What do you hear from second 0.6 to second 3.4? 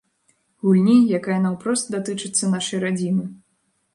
Гульні, якая наўпрост датычыцца нашай радзімы.